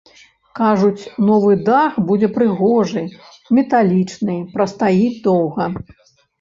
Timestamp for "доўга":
5.31-5.73